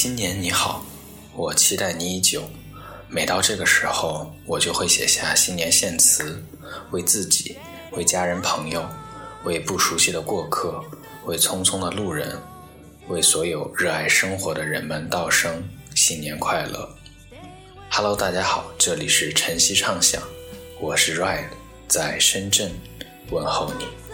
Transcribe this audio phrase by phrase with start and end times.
[0.00, 0.86] 新年你好，
[1.34, 2.48] 我期待你已久。
[3.08, 6.40] 每到这个时候，我就会写下新年献词，
[6.92, 7.56] 为自己，
[7.90, 8.88] 为家人朋友，
[9.42, 10.80] 为不熟悉的过客，
[11.24, 12.40] 为匆匆的路人，
[13.08, 16.88] 为所有热爱生活的人们道声新年快乐。
[17.90, 20.22] Hello，大家好，这里是晨曦畅想，
[20.80, 21.48] 我是 Ryan，
[21.88, 22.70] 在深圳
[23.32, 24.07] 问候你。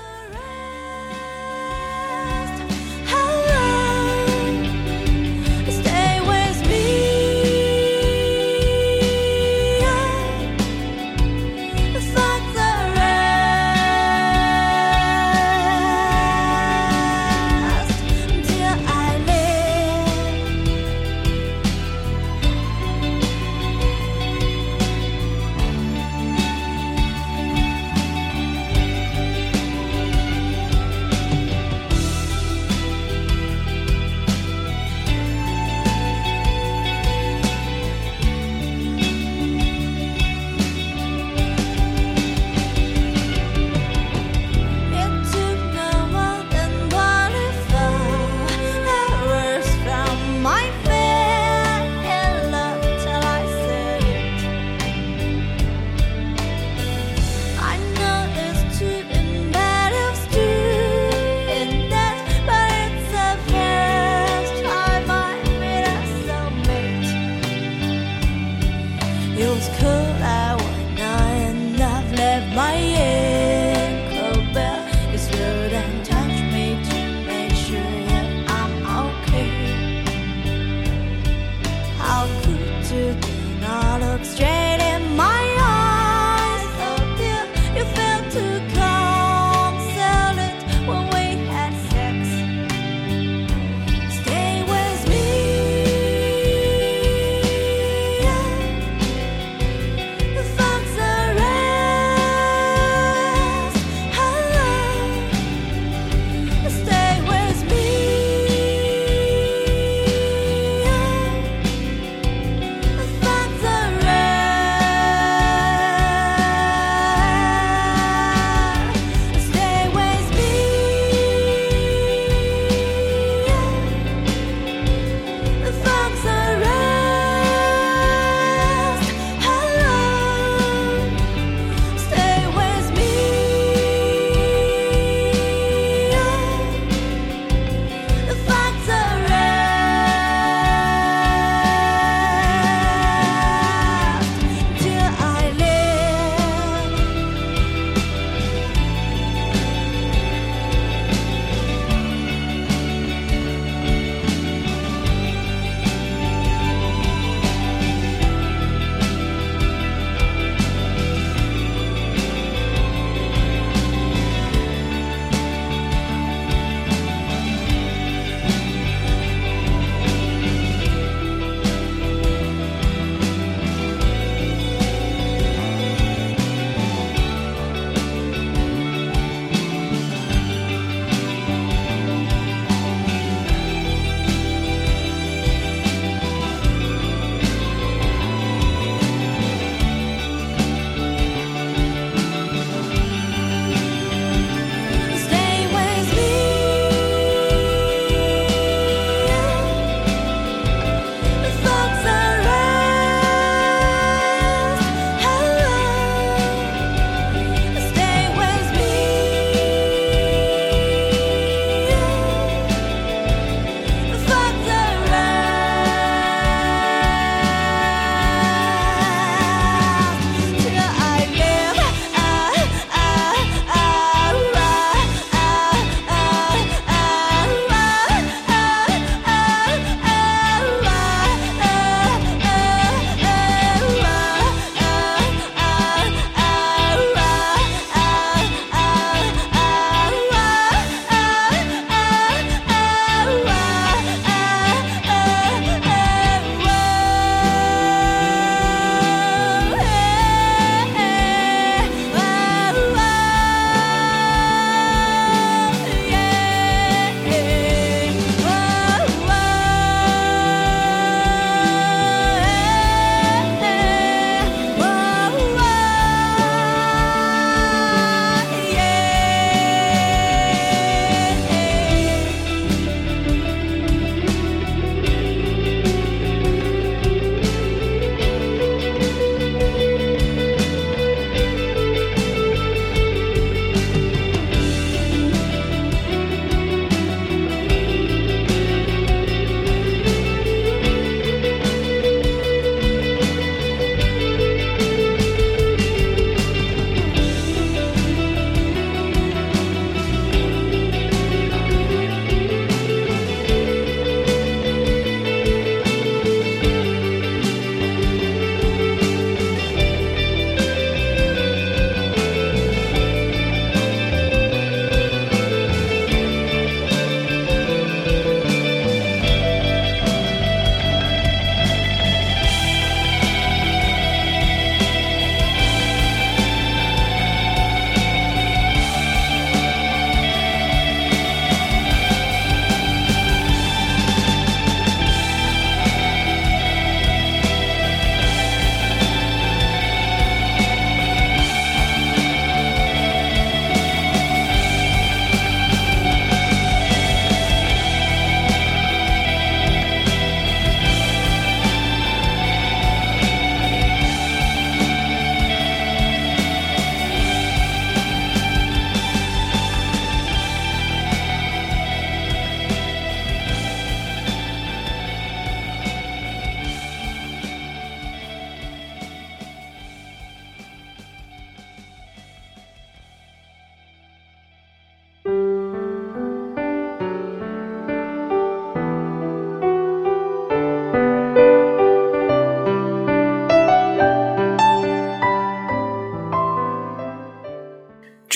[69.54, 70.03] angels come.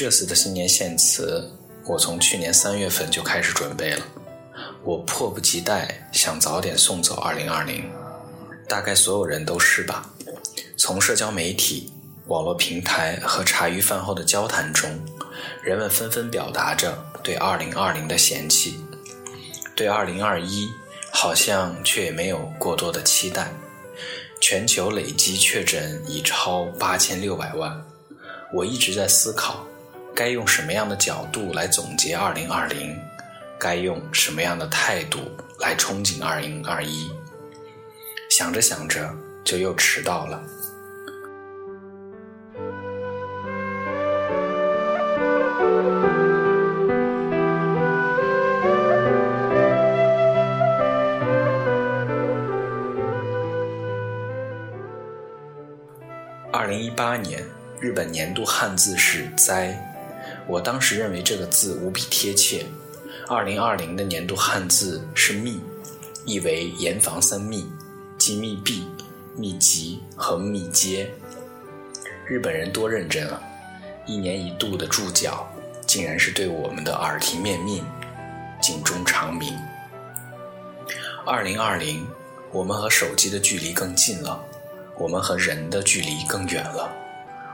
[0.08, 1.46] 这次的新年献词，
[1.84, 4.00] 我从去年三月份就开始准备了。
[4.82, 7.82] 我迫不及待想早点送走2020，
[8.66, 10.10] 大概所有人都是吧。
[10.78, 11.92] 从社交媒体、
[12.28, 14.88] 网络平台和茶余饭后的交谈中，
[15.62, 18.80] 人们纷纷表达着对2020的嫌弃，
[19.76, 20.70] 对2021
[21.12, 23.52] 好像却也没有过多的期待。
[24.40, 27.84] 全球累计确诊已超八千六百万，
[28.54, 29.66] 我一直在思考。
[30.18, 32.96] 该用什么样的角度来总结2020？
[33.56, 35.20] 该用什么样的态度
[35.60, 37.08] 来憧憬2021？
[38.28, 39.08] 想着想着，
[39.44, 40.42] 就又迟到了。
[56.50, 57.44] 二零一八年，
[57.78, 59.80] 日本年度汉字是“灾”。
[60.48, 62.64] 我当时认为这个字无比贴切。
[63.28, 65.60] 二零二零的年度汉字是“密”，
[66.24, 67.70] 意为严防三密，
[68.16, 68.88] 即密闭、
[69.36, 71.10] 密集和密接。
[72.26, 73.38] 日本人多认真啊！
[74.06, 75.46] 一年一度的注脚，
[75.86, 77.84] 竟然是对我们的耳提面命，
[78.62, 79.54] 警钟长鸣。
[81.26, 82.06] 二零二零，
[82.52, 84.42] 我们和手机的距离更近了，
[84.96, 86.90] 我们和人的距离更远了，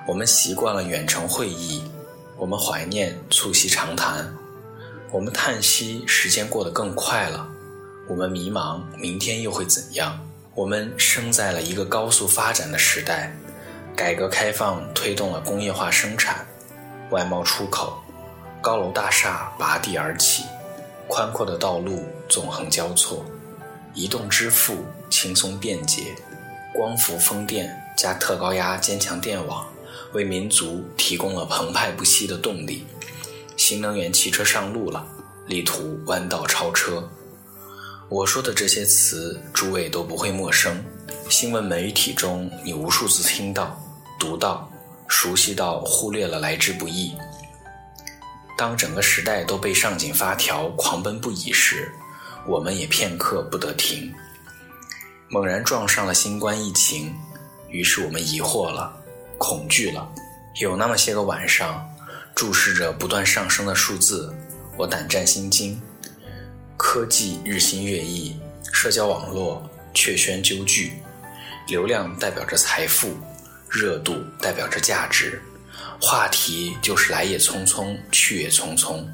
[0.07, 1.83] 我们习惯了远程会议。
[2.37, 4.35] 我们怀念促膝长谈，
[5.13, 7.49] 我们叹息时间过得更快了，
[8.09, 10.19] 我们迷茫明天又会怎样？
[10.55, 13.33] 我们生在了一个高速发展的时代，
[13.97, 16.45] 改革开放推动了工业化生产、
[17.11, 18.03] 外贸出口，
[18.61, 20.45] 高楼大厦拔地而起，
[21.09, 23.25] 宽阔的道路纵横交错，
[23.95, 26.15] 移动支付轻松便捷，
[26.75, 29.67] 光伏风电加特高压坚强电网。
[30.13, 32.85] 为民族提供了澎湃不息的动力，
[33.57, 35.07] 新能源汽车上路了，
[35.47, 37.09] 力图弯道超车。
[38.09, 40.85] 我说的这些词，诸位都不会陌生。
[41.29, 43.81] 新闻媒体中，你无数次听到、
[44.21, 44.71] 读到、
[45.09, 47.13] 熟悉到忽略了来之不易。
[48.57, 51.91] 当整个时代都被上紧发条、狂奔不已时，
[52.47, 54.13] 我们也片刻不得停。
[55.29, 57.13] 猛然撞上了新冠疫情，
[57.69, 58.95] 于是我们疑惑了。
[59.39, 60.09] 恐惧了，
[60.61, 61.87] 有那么些个晚上，
[62.35, 64.35] 注视着不断上升的数字，
[64.77, 65.81] 我胆战心惊。
[66.77, 68.37] 科技日新月异，
[68.73, 70.93] 社交网络却喧纠聚，
[71.69, 73.15] 流量代表着财富，
[73.69, 75.41] 热度代表着价值，
[76.01, 79.05] 话题就是来也匆匆，去也匆匆。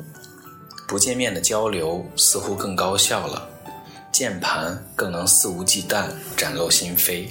[0.88, 3.48] 不见面的交流似乎更高效了，
[4.10, 7.28] 键盘更能肆无忌惮展露心扉。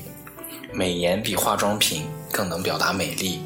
[0.72, 3.42] 美颜比化妆品更能表达美丽，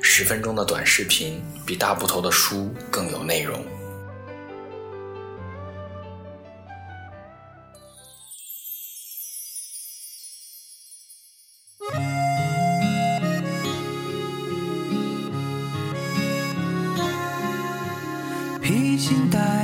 [0.00, 3.64] 十分钟的短视频比大部头的书更有内容。
[18.60, 19.57] 披星戴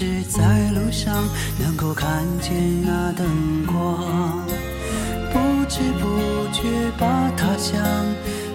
[0.00, 1.28] 是在路上
[1.58, 3.26] 能够看见那灯
[3.66, 4.46] 光，
[5.32, 6.06] 不知不
[6.52, 6.62] 觉
[6.96, 7.82] 把他乡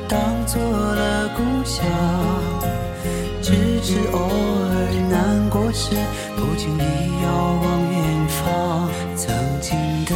[0.08, 1.86] 当做了故乡，
[3.42, 3.52] 只
[3.84, 5.98] 是偶尔难过时
[6.38, 7.28] 不经意遥
[7.62, 10.16] 望远方，曾经的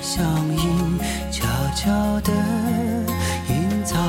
[0.00, 0.24] 乡
[0.56, 1.00] 音
[1.32, 2.32] 悄悄地
[3.48, 4.00] 隐藏，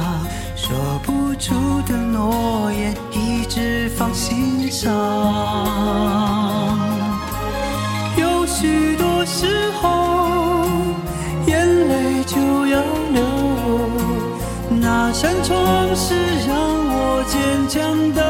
[0.56, 1.56] 说不出
[1.88, 3.03] 的诺言。
[4.74, 4.92] 上。
[8.18, 9.46] 有许多时
[9.80, 10.66] 候，
[11.46, 11.54] 眼
[11.88, 13.22] 泪就要流。
[14.82, 16.16] 那扇窗是
[16.48, 16.58] 让
[16.90, 17.38] 我坚
[17.70, 18.22] 强的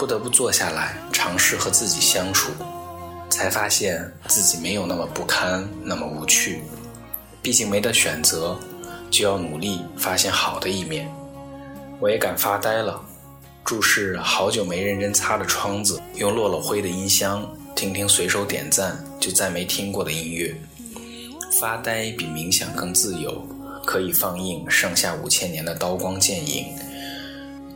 [0.00, 2.52] 不得不坐下来尝试和自己相处，
[3.28, 6.62] 才发现自己没有那么不堪，那么无趣。
[7.42, 8.58] 毕竟没得选择，
[9.10, 11.06] 就要努力发现好的一面。
[12.00, 12.98] 我也敢发呆了，
[13.62, 20.58] 注视好久没认真擦的窗子，用落了灰的音箱听听随手点赞就再没听过的音乐。
[21.60, 23.46] 发呆比冥想更自由，
[23.84, 26.74] 可以放映上下五千年的刀光剑影，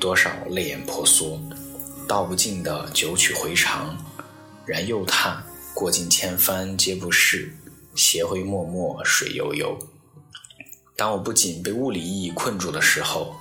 [0.01, 1.39] 多少泪眼婆娑，
[2.07, 3.97] 道不尽的九曲回肠，
[4.67, 5.43] 然又叹
[5.75, 7.51] 过尽千帆皆不是，
[7.95, 9.79] 斜晖脉脉水悠悠。
[10.97, 13.35] 当我不仅被物理意义困住的时候，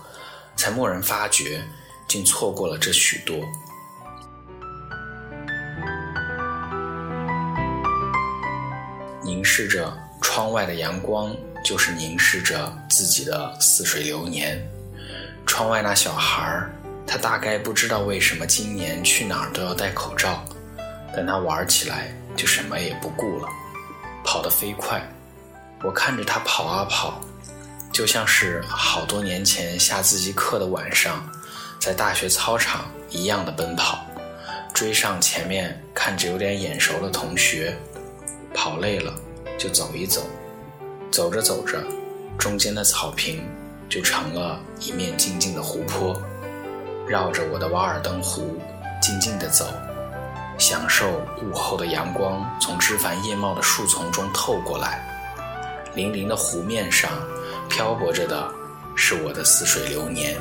[0.56, 1.62] 才蓦然发觉，
[2.08, 3.38] 竟错过了这许多。
[9.24, 14.66] 凝视着窗外的阳光，就是凝视着自己的似水流年。
[15.46, 16.74] 窗外那小孩儿，
[17.06, 20.44] 他大概不知道为什么今年去哪儿都要戴口罩，
[21.16, 23.48] 但他玩起来就什么也不顾了，
[24.24, 25.02] 跑得飞快。
[25.84, 27.22] 我看着他跑啊跑，
[27.92, 31.30] 就像是好多年前下自习课的晚上，
[31.80, 34.06] 在大学操场一样的奔跑，
[34.74, 37.78] 追上前面看着有点眼熟的同学。
[38.56, 39.12] 跑累了
[39.58, 40.22] 就走一走，
[41.12, 41.84] 走着走着，
[42.38, 43.44] 中间的草坪
[43.90, 46.22] 就成了一面静静的湖泊，
[47.08, 48.58] 绕着我的瓦尔登湖
[49.02, 49.66] 静静地走，
[50.58, 55.02] 享受午后的阳光从枝繁叶茂的树丛中透过来，
[55.94, 57.12] 粼粼的湖面上
[57.70, 58.50] 漂泊着的
[58.96, 60.40] 是我的似水流年。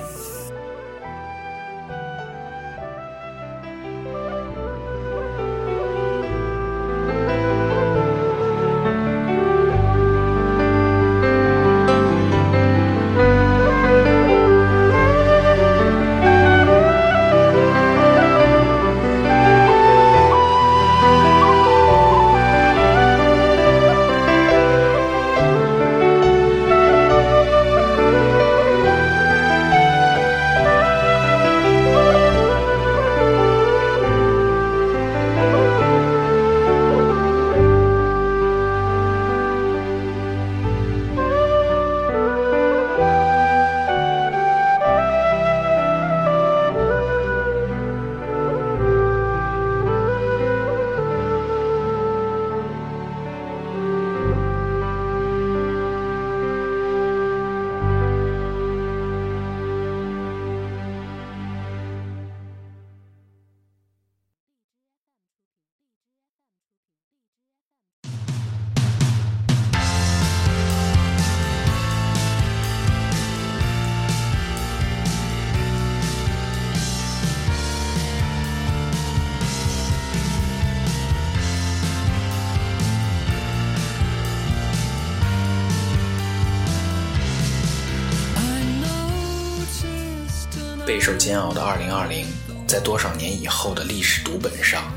[91.02, 92.26] 受煎熬的2020，
[92.64, 94.94] 在多少年以后的历史读本上，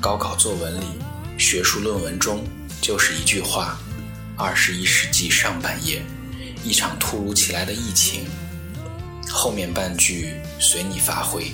[0.00, 0.86] 高考作文里、
[1.36, 2.42] 学术论文中，
[2.80, 3.78] 就是一句话：
[4.38, 6.02] 二十一世纪上半叶，
[6.64, 8.24] 一场突如其来的疫情。
[9.28, 11.52] 后面半句随你发挥。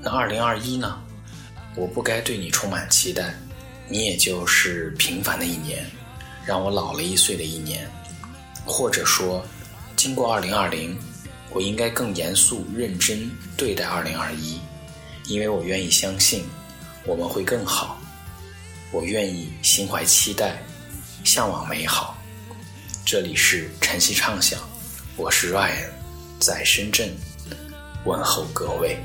[0.00, 0.98] 那2021呢？
[1.76, 3.32] 我不该对你充满期待，
[3.88, 5.86] 你也就是平凡的一年。
[6.44, 7.88] 让我老了一岁的一年。
[8.64, 9.44] 或者说
[9.96, 10.96] 经过二零二零
[11.50, 14.60] 我应该更严肃认真对待二零二一
[15.26, 16.44] 因为我愿意相信
[17.04, 18.00] 我们会更好。
[18.92, 20.62] 我愿意心怀期待
[21.24, 22.16] 向往美好。
[23.04, 24.60] 这里是晨曦畅想
[25.16, 25.88] 我是 ryan
[26.38, 27.10] 在深圳
[28.04, 28.98] 问候各位。